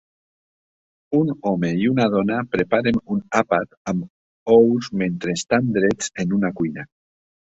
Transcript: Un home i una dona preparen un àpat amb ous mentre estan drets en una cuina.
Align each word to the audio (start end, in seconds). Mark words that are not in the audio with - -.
Un 1.17 1.27
home 1.49 1.69
i 1.81 1.85
una 1.89 2.05
dona 2.13 2.39
preparen 2.55 2.97
un 3.15 3.21
àpat 3.41 3.77
amb 3.93 4.55
ous 4.55 4.89
mentre 5.03 5.37
estan 5.41 5.71
drets 5.79 6.09
en 6.25 6.37
una 6.39 6.51
cuina. 6.63 6.87